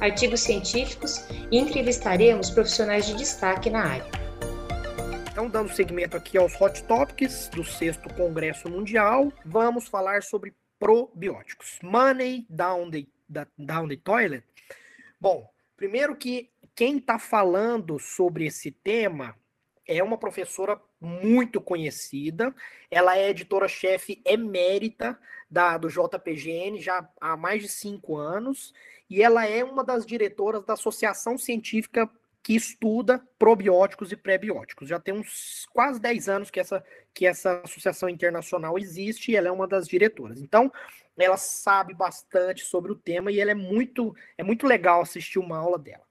[0.00, 4.26] artigos científicos e entrevistaremos profissionais de destaque na área.
[5.30, 11.78] Então, dando seguimento aqui aos hot topics do sexto Congresso Mundial, vamos falar sobre probióticos.
[11.82, 13.06] Money down the,
[13.58, 14.44] down the toilet.
[15.20, 19.36] Bom, primeiro que quem está falando sobre esse tema
[19.86, 22.54] é uma professora muito conhecida.
[22.90, 25.18] Ela é editora-chefe emérita
[25.50, 28.72] da, do JPGN já há mais de cinco anos.
[29.08, 32.10] E ela é uma das diretoras da Associação Científica
[32.42, 34.88] que estuda probióticos e prebióticos.
[34.88, 39.48] Já tem uns quase 10 anos que essa, que essa associação internacional existe e ela
[39.48, 40.40] é uma das diretoras.
[40.40, 40.72] Então,
[41.18, 45.58] ela sabe bastante sobre o tema e ela é muito, é muito legal assistir uma
[45.58, 46.04] aula dela.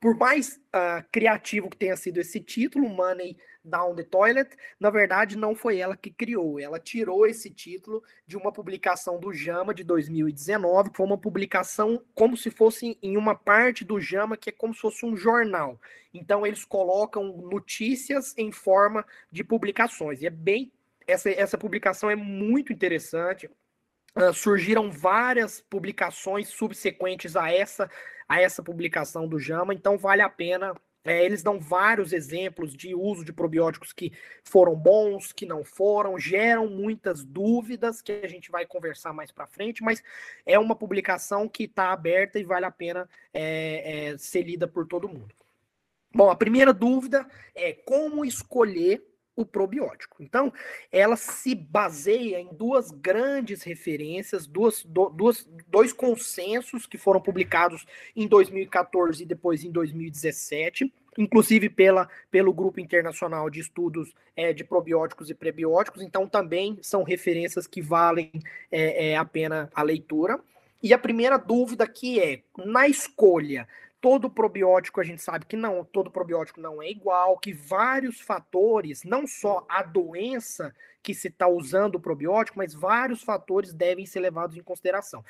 [0.00, 5.36] Por mais uh, criativo que tenha sido esse título, Money Down the Toilet, na verdade
[5.36, 6.60] não foi ela que criou.
[6.60, 12.02] Ela tirou esse título de uma publicação do Jama de 2019, que foi uma publicação
[12.14, 15.80] como se fosse em uma parte do Jama que é como se fosse um jornal.
[16.12, 20.20] Então eles colocam notícias em forma de publicações.
[20.20, 20.70] E é bem
[21.06, 23.50] essa, essa publicação é muito interessante.
[24.16, 27.90] Uh, surgiram várias publicações subsequentes a essa
[28.28, 30.74] a essa publicação do JAMA, então vale a pena.
[31.04, 36.18] É, eles dão vários exemplos de uso de probióticos que foram bons, que não foram,
[36.18, 40.02] geram muitas dúvidas que a gente vai conversar mais para frente, mas
[40.46, 44.86] é uma publicação que está aberta e vale a pena é, é, ser lida por
[44.86, 45.34] todo mundo.
[46.14, 49.04] Bom, a primeira dúvida é como escolher
[49.36, 50.22] o probiótico.
[50.22, 50.52] Então,
[50.92, 57.84] ela se baseia em duas grandes referências, duas, do, duas, dois consensos que foram publicados
[58.14, 64.64] em 2014 e depois em 2017, inclusive pela, pelo Grupo Internacional de Estudos é, de
[64.64, 68.32] Probióticos e Prebióticos, então também são referências que valem
[68.70, 70.40] é, é, a pena a leitura.
[70.82, 73.66] E a primeira dúvida aqui é, na escolha
[74.04, 79.02] todo probiótico a gente sabe que não, todo probiótico não é igual, que vários fatores,
[79.02, 84.20] não só a doença que se está usando o probiótico, mas vários fatores devem ser
[84.20, 85.24] levados em consideração.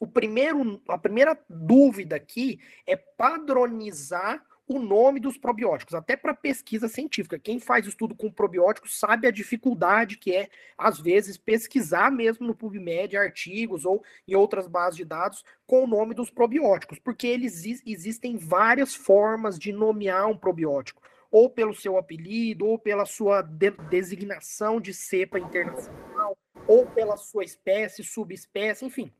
[0.00, 6.88] O primeiro, a primeira dúvida aqui é padronizar o nome dos probióticos, até para pesquisa
[6.88, 7.38] científica.
[7.38, 12.54] Quem faz estudo com probióticos sabe a dificuldade que é, às vezes, pesquisar mesmo no
[12.54, 17.64] PubMed artigos ou em outras bases de dados com o nome dos probióticos, porque eles
[17.86, 23.70] existem várias formas de nomear um probiótico, ou pelo seu apelido, ou pela sua de
[23.70, 26.36] designação de cepa internacional,
[26.66, 29.10] ou pela sua espécie, subespécie, enfim.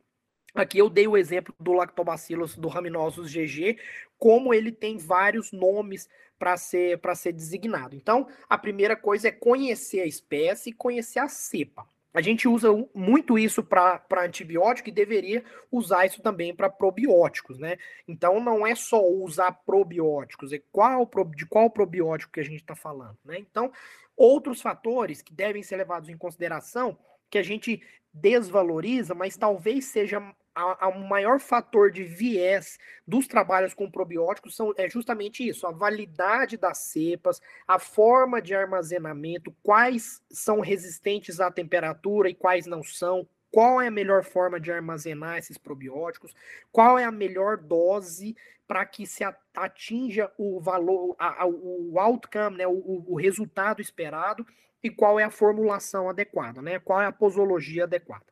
[0.60, 3.78] Aqui eu dei o exemplo do Lactobacillus do Raminosus GG,
[4.18, 6.08] como ele tem vários nomes
[6.38, 7.94] para ser para ser designado.
[7.94, 11.86] Então, a primeira coisa é conhecer a espécie e conhecer a cepa.
[12.12, 17.76] A gente usa muito isso para antibiótico e deveria usar isso também para probióticos, né?
[18.08, 22.74] Então não é só usar probióticos, é qual de qual probiótico que a gente está
[22.74, 23.38] falando, né?
[23.38, 23.70] Então,
[24.16, 26.98] outros fatores que devem ser levados em consideração
[27.30, 27.80] que a gente
[28.12, 30.20] desvaloriza, mas talvez seja
[30.64, 36.56] o maior fator de viés dos trabalhos com probióticos são, é justamente isso: a validade
[36.56, 43.26] das cepas, a forma de armazenamento, quais são resistentes à temperatura e quais não são,
[43.50, 46.34] qual é a melhor forma de armazenar esses probióticos,
[46.72, 48.36] qual é a melhor dose
[48.66, 54.46] para que se atinja o valor, a, a, o outcome, né, o, o resultado esperado
[54.82, 56.78] e qual é a formulação adequada, né?
[56.78, 58.26] Qual é a posologia adequada.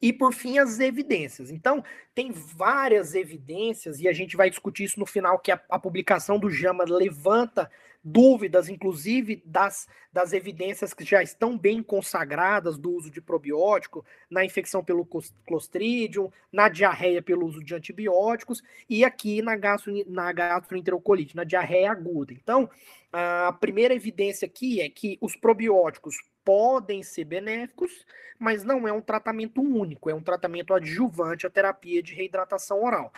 [0.00, 1.50] E por fim, as evidências.
[1.50, 1.82] Então,
[2.14, 6.38] tem várias evidências, e a gente vai discutir isso no final, que a, a publicação
[6.38, 7.70] do JAMA levanta
[8.04, 14.44] dúvidas, inclusive das, das evidências que já estão bem consagradas do uso de probiótico na
[14.44, 15.08] infecção pelo
[15.46, 21.90] Clostridium, na diarreia pelo uso de antibióticos e aqui na, gastro, na gastroenterocolite, na diarreia
[21.90, 22.34] aguda.
[22.34, 22.68] Então,
[23.10, 28.04] a primeira evidência aqui é que os probióticos podem ser benéficos,
[28.38, 33.12] mas não é um tratamento único, é um tratamento adjuvante à terapia de reidratação oral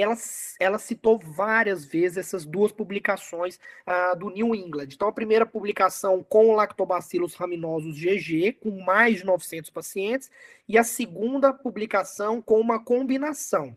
[0.00, 0.14] ela,
[0.60, 4.88] ela citou várias vezes essas duas publicações uh, do New England.
[4.92, 10.30] Então, a primeira publicação com o Lactobacillus raminosus GG, com mais de 900 pacientes,
[10.68, 13.76] e a segunda publicação com uma combinação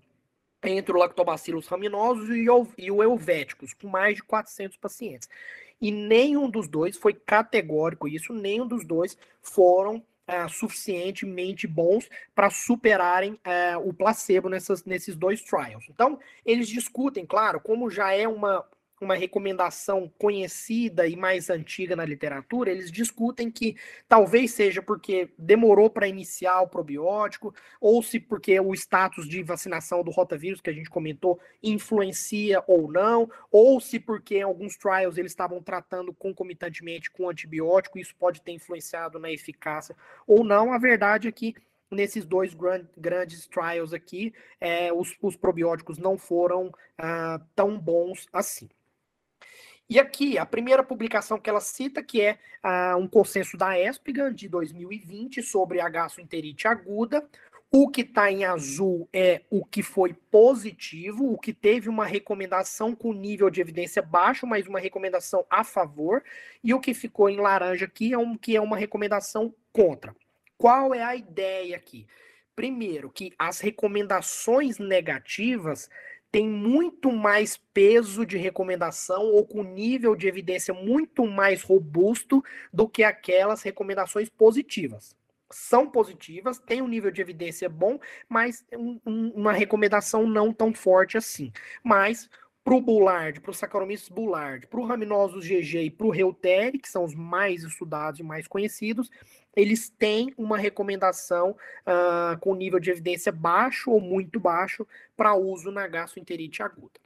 [0.63, 2.29] entre o Lactobacillus raminosus
[2.77, 5.29] e o, Helvéticos, com mais de 400 pacientes.
[5.81, 12.49] E nenhum dos dois foi categórico isso, nenhum dos dois foram é, suficientemente bons para
[12.49, 15.85] superarem é, o placebo nessas, nesses dois trials.
[15.89, 18.65] Então, eles discutem, claro, como já é uma,
[19.01, 23.75] uma recomendação conhecida e mais antiga na literatura, eles discutem que
[24.07, 30.03] talvez seja porque demorou para iniciar o probiótico, ou se porque o status de vacinação
[30.03, 35.17] do rotavírus que a gente comentou influencia ou não, ou se porque em alguns trials
[35.17, 39.95] eles estavam tratando concomitantemente com antibiótico, isso pode ter influenciado na eficácia
[40.27, 40.73] ou não.
[40.73, 41.55] A verdade é que
[41.91, 48.27] nesses dois grand, grandes trials aqui, é, os, os, probióticos não foram ah, tão bons
[48.31, 48.69] assim.
[49.89, 52.37] E aqui, a primeira publicação que ela cita, que é
[52.95, 57.27] um consenso da ESPGA de 2020 sobre a gastroenterite aguda.
[57.71, 62.95] O que está em azul é o que foi positivo, o que teve uma recomendação
[62.95, 66.23] com nível de evidência baixo, mas uma recomendação a favor.
[66.63, 70.15] E o que ficou em laranja aqui é um que é uma recomendação contra.
[70.57, 72.05] Qual é a ideia aqui?
[72.55, 75.89] Primeiro, que as recomendações negativas
[76.31, 82.87] tem muito mais peso de recomendação ou com nível de evidência muito mais robusto do
[82.87, 85.15] que aquelas recomendações positivas.
[85.51, 90.71] São positivas, têm um nível de evidência bom, mas um, um, uma recomendação não tão
[90.73, 91.51] forte assim.
[91.83, 92.29] Mas
[92.69, 96.77] para o Bullard, para o Saccharomyces Bullard, para o Raminosus GG e para o Reuteri,
[96.77, 99.09] que são os mais estudados e mais conhecidos,
[99.55, 104.85] eles têm uma recomendação uh, com nível de evidência baixo ou muito baixo
[105.17, 106.99] para uso na gastroenterite aguda.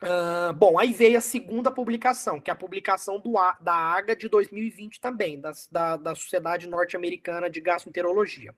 [0.00, 4.28] Uh, bom, aí veio a segunda publicação, que é a publicação do, da AGA de
[4.28, 8.54] 2020 também, das, da, da Sociedade Norte-Americana de Gastroenterologia.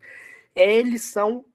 [0.54, 1.46] Eles são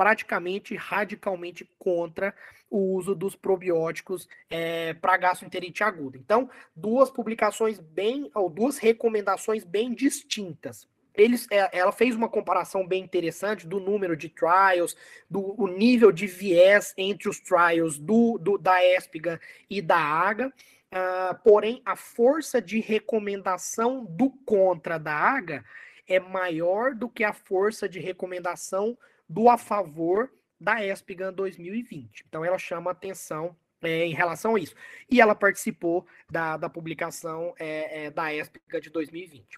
[0.00, 2.34] praticamente radicalmente contra
[2.70, 6.16] o uso dos probióticos é, para gastroenterite aguda.
[6.16, 12.86] Então, duas publicações bem, ou duas recomendações bem distintas eles, é, ela fez uma comparação
[12.86, 14.96] bem interessante do número de trials,
[15.28, 19.38] do o nível de viés entre os trials do, do da ESPGA
[19.68, 20.46] e da AGA.
[20.46, 25.62] Uh, porém, a força de recomendação do contra da AGA
[26.08, 28.96] é maior do que a força de recomendação
[29.30, 30.28] do a favor
[30.60, 32.24] da ESPGA 2020.
[32.28, 34.74] Então, ela chama atenção é, em relação a isso.
[35.08, 39.56] E ela participou da, da publicação é, é, da ESPGA de 2020.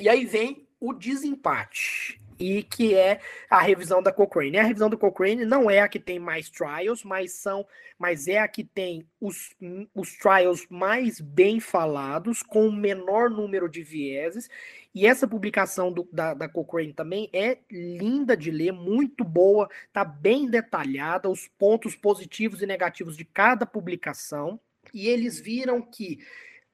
[0.00, 4.58] E aí vem o desempate, e que é a revisão da Cochrane.
[4.58, 7.66] A revisão da Cochrane não é a que tem mais trials, mas são,
[7.98, 9.54] mas é a que tem os,
[9.94, 14.48] os trials mais bem falados, com o menor número de vieses.
[14.94, 20.04] E essa publicação do, da, da Cochrane também é linda de ler, muito boa, tá
[20.04, 24.58] bem detalhada, os pontos positivos e negativos de cada publicação.
[24.94, 26.18] E eles viram que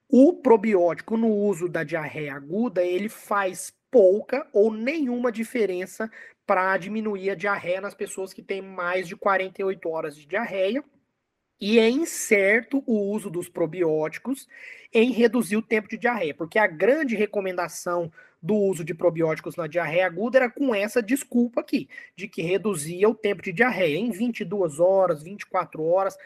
[0.09, 6.11] o probiótico no uso da diarreia aguda, ele faz pouca ou nenhuma diferença
[6.47, 10.83] para diminuir a diarreia nas pessoas que têm mais de 48 horas de diarreia.
[11.61, 14.49] E é incerto o uso dos probióticos
[14.93, 18.11] em reduzir o tempo de diarreia, porque a grande recomendação
[18.43, 23.09] do uso de probióticos na diarreia aguda era com essa desculpa aqui, de que reduzia
[23.09, 26.17] o tempo de diarreia em 22 horas, 24 horas.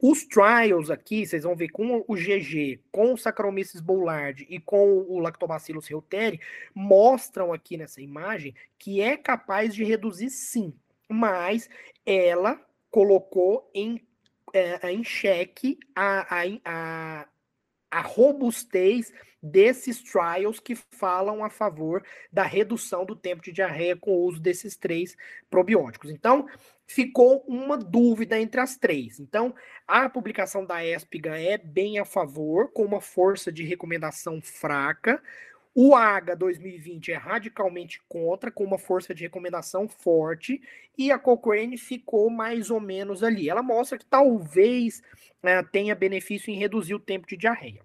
[0.00, 4.98] Os trials aqui, vocês vão ver com o GG, com o Saccharomyces boulardii e com
[5.08, 6.38] o Lactobacillus reuteri,
[6.74, 10.74] mostram aqui nessa imagem que é capaz de reduzir sim,
[11.08, 11.70] mas
[12.04, 14.06] ela colocou em,
[14.52, 17.28] é, em xeque a, a, a,
[17.90, 19.12] a robustez
[19.42, 22.02] desses trials que falam a favor
[22.32, 25.16] da redução do tempo de diarreia com o uso desses três
[25.48, 26.10] probióticos.
[26.10, 26.46] Então,
[26.86, 29.20] ficou uma dúvida entre as três.
[29.20, 29.54] Então,
[29.86, 35.22] a publicação da ESPGA é bem a favor, com uma força de recomendação fraca.
[35.78, 40.58] O AGA 2020 é radicalmente contra, com uma força de recomendação forte,
[40.96, 43.50] e a Cochrane ficou mais ou menos ali.
[43.50, 45.02] Ela mostra que talvez
[45.42, 47.82] né, tenha benefício em reduzir o tempo de diarreia.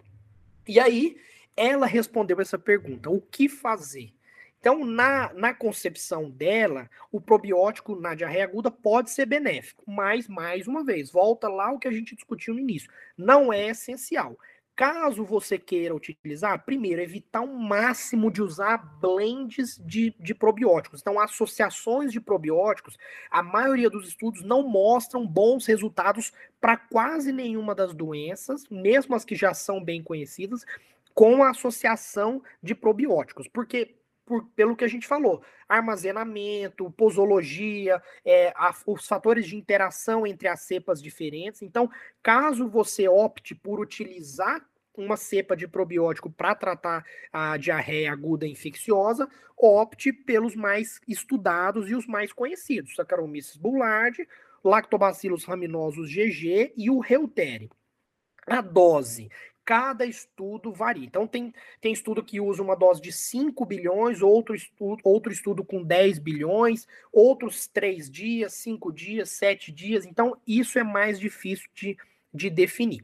[0.65, 1.17] E aí,
[1.57, 4.13] ela respondeu essa pergunta: o que fazer?
[4.61, 10.65] Então, na, na concepção dela, o probiótico na diarreia aguda pode ser benéfico, mas, mais
[10.65, 14.37] uma vez, volta lá o que a gente discutiu no início: não é essencial.
[14.75, 21.01] Caso você queira utilizar, primeiro, evitar o máximo de usar blends de, de probióticos.
[21.01, 22.97] Então, associações de probióticos,
[23.29, 29.25] a maioria dos estudos não mostram bons resultados para quase nenhuma das doenças, mesmo as
[29.25, 30.65] que já são bem conhecidas,
[31.13, 33.47] com a associação de probióticos.
[33.47, 34.00] Porque
[34.31, 40.47] por, pelo que a gente falou: armazenamento, posologia, é, a, os fatores de interação entre
[40.47, 41.61] as cepas diferentes.
[41.61, 41.91] Então,
[42.23, 49.27] caso você opte por utilizar uma cepa de probiótico para tratar a diarreia aguda infecciosa,
[49.57, 54.25] opte pelos mais estudados e os mais conhecidos: Saccharomyces boulardii,
[54.63, 57.69] Lactobacillus rhamnosus GG e o Reutere.
[58.47, 59.29] A dose
[59.63, 61.05] cada estudo varia.
[61.05, 65.63] Então, tem, tem estudo que usa uma dose de 5 bilhões, outro estudo, outro estudo
[65.63, 70.05] com 10 bilhões, outros 3 dias, 5 dias, 7 dias.
[70.05, 71.97] Então, isso é mais difícil de,
[72.33, 73.03] de definir.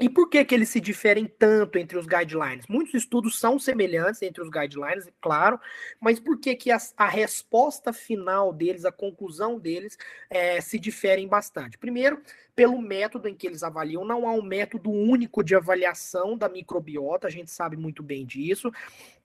[0.00, 2.66] E por que, que eles se diferem tanto entre os guidelines?
[2.68, 5.58] Muitos estudos são semelhantes entre os guidelines, claro,
[6.00, 9.98] mas por que, que a, a resposta final deles, a conclusão deles,
[10.30, 11.76] é, se diferem bastante?
[11.76, 12.22] Primeiro,
[12.54, 17.26] pelo método em que eles avaliam, não há um método único de avaliação da microbiota,
[17.26, 18.72] a gente sabe muito bem disso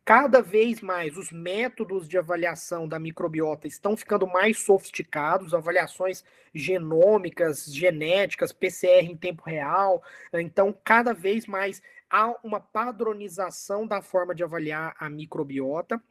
[0.05, 7.65] cada vez mais os métodos de avaliação da microbiota estão ficando mais sofisticados, avaliações genômicas,
[7.74, 10.03] genéticas, PCR em tempo real.
[10.33, 16.01] Então, cada vez mais há uma padronização da forma de avaliar a microbiota.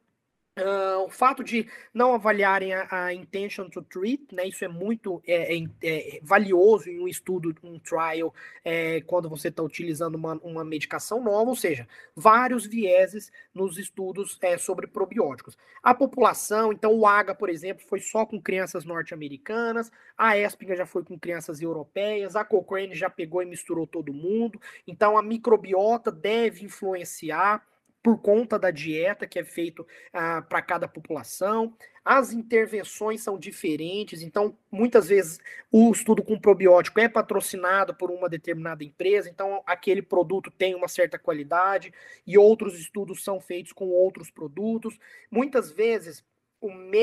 [0.58, 5.22] Uh, o fato de não avaliarem a, a, intention to treat, né, isso é muito
[5.26, 10.34] é, é, é valioso em um estudo, um trial, é, quando você está utilizando uma,
[10.42, 15.56] uma, medicação nova, ou seja, vários vieses nos estudos é, sobre probióticos.
[15.82, 20.84] A população, então o AGA, por exemplo, foi só com crianças norte-americanas, a ESPIGA já
[20.84, 26.12] foi com crianças europeias, a Cochrane já pegou e misturou todo mundo, então a microbiota
[26.12, 27.66] deve influenciar
[28.02, 31.74] por conta da dieta que é feito ah, para cada população.
[32.04, 35.38] As intervenções são diferentes, então muitas vezes
[35.70, 40.88] o estudo com probiótico é patrocinado por uma determinada empresa, então aquele produto tem uma
[40.88, 41.92] certa qualidade
[42.26, 44.98] e outros estudos são feitos com outros produtos.
[45.30, 46.24] Muitas vezes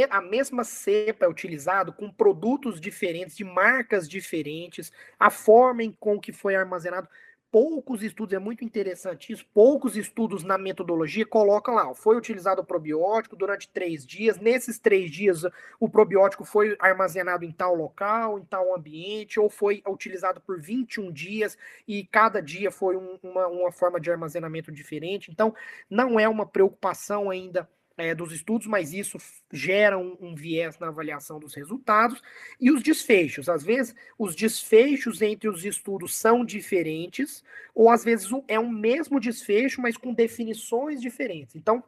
[0.10, 6.20] a mesma cepa é utilizado com produtos diferentes, de marcas diferentes, a forma em com
[6.20, 7.10] que foi armazenado
[7.52, 12.66] poucos estudos, é muito interessante isso, poucos estudos na metodologia colocam lá, foi utilizado o
[12.66, 15.44] probiótico durante três dias, nesses três dias
[15.80, 21.12] o probiótico foi armazenado em tal local, em tal ambiente, ou foi utilizado por 21
[21.12, 25.54] dias e cada dia foi um, uma, uma forma de armazenamento diferente, então
[25.90, 27.68] não é uma preocupação ainda
[28.00, 29.18] é, dos estudos, mas isso
[29.52, 32.22] gera um, um, viés na avaliação dos resultados.
[32.60, 33.50] E os desfechos.
[33.50, 39.20] Às vezes, os desfechos entre os estudos são diferentes, ou às vezes é um mesmo
[39.20, 41.56] desfecho, mas com definições diferentes.
[41.56, 41.84] Então,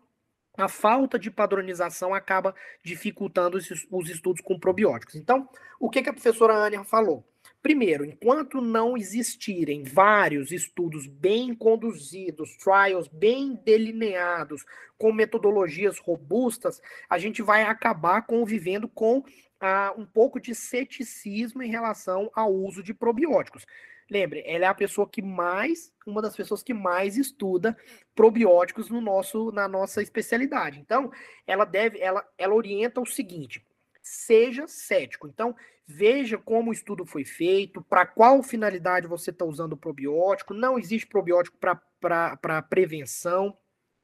[0.58, 2.53] a falta de padronização acaba
[2.84, 3.58] dificultando
[3.89, 5.15] os estudos com probióticos.
[5.15, 5.48] Então,
[5.80, 7.25] o que, que a professora Ania falou?
[7.62, 14.65] Primeiro, enquanto não existirem vários estudos bem conduzidos, trials bem delineados,
[14.98, 19.24] com metodologias robustas, a gente vai acabar convivendo com
[19.60, 23.63] ah, um pouco de ceticismo em relação ao uso de probióticos.
[24.10, 27.77] Lembre, ela é a pessoa que mais, uma das pessoas que mais estuda
[28.13, 30.80] probióticos no nosso, na nossa especialidade.
[30.80, 31.12] Então,
[31.48, 33.65] ela deve, ela, ela orienta o seguinte:
[34.01, 35.27] seja cético.
[35.27, 35.55] Então,
[35.86, 40.53] veja como o estudo foi feito, para qual finalidade você está usando o probiótico.
[40.53, 43.58] Não existe probiótico para prevenção.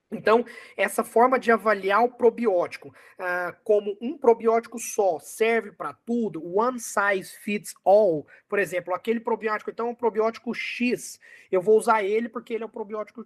[0.09, 0.45] Então,
[0.77, 6.79] essa forma de avaliar o probiótico uh, como um probiótico só serve para tudo, one
[6.79, 11.19] size fits all, por exemplo, aquele probiótico, então, é um probiótico X,
[11.51, 13.25] eu vou usar ele porque ele é o probiótico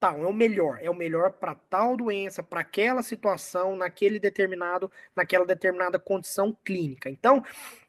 [0.00, 4.90] tal, é o melhor, é o melhor para tal doença, para aquela situação, naquele determinado,
[5.14, 7.10] naquela determinada condição clínica.
[7.10, 7.44] Então,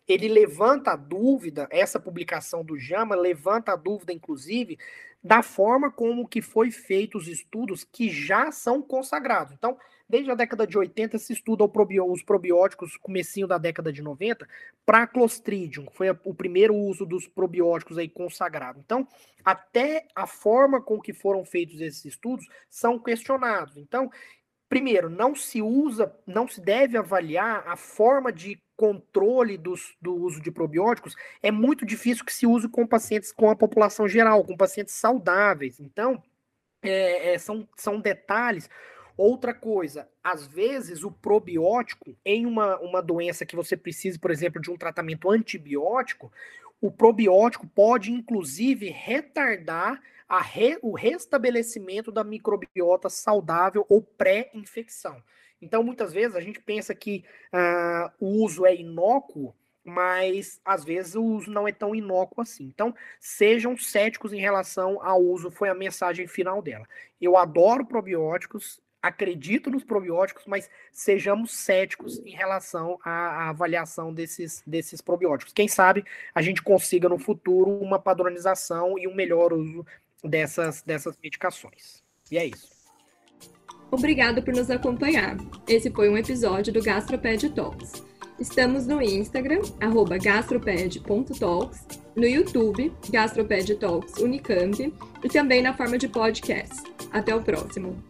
[0.06, 4.78] ele levanta a dúvida, essa publicação do JAMA levanta a dúvida, inclusive,
[5.24, 9.54] da forma como que foi feito os estudos que já são consagrados.
[9.54, 9.78] Então,
[10.12, 14.46] Desde a década de 80 se estuda os probióticos, comecinho da década de 90,
[14.86, 18.78] para Clostridium, que foi o primeiro uso dos probióticos aí consagrado.
[18.78, 19.08] Então,
[19.42, 23.78] até a forma com que foram feitos esses estudos são questionados.
[23.78, 24.12] Então,
[24.68, 30.42] primeiro, não se usa, não se deve avaliar a forma de controle dos, do uso
[30.42, 31.16] de probióticos.
[31.42, 35.80] É muito difícil que se use com pacientes com a população geral, com pacientes saudáveis.
[35.80, 36.22] Então,
[36.84, 38.70] é, é, são, são detalhes
[39.18, 44.62] Outra coisa, às vezes o probiótico, em uma, uma doença que você precise, por exemplo,
[44.62, 46.32] de um tratamento antibiótico,
[46.80, 50.02] o probiótico pode, inclusive, retardar
[50.40, 55.22] re, o restabelecimento da microbiota saudável ou pré-infecção.
[55.62, 59.54] Então, muitas vezes, a gente pensa que uh, o uso é inócuo,
[59.84, 62.64] mas às vezes o uso não é tão inócuo assim.
[62.64, 66.88] Então, sejam céticos em relação ao uso, foi a mensagem final dela.
[67.20, 74.62] Eu adoro probióticos, acredito nos probióticos, mas sejamos céticos em relação à, à, avaliação desses,
[74.66, 75.54] desses probióticos.
[75.54, 76.06] Quem sabe
[76.36, 79.86] a gente consiga no futuro uma padronização e um melhor uso
[80.24, 82.04] dessas, dessas medicações.
[82.30, 82.70] E é isso.
[83.90, 85.36] Obrigado por nos acompanhar.
[85.68, 88.04] Esse foi um episódio do Gastroped Talks.
[88.40, 89.62] Estamos no Instagram,
[90.24, 94.94] gastroped.talks, no YouTube, Gastroped Talks Unicamp,
[95.24, 96.82] e também na forma de podcast.
[97.12, 98.02] Até o próximo.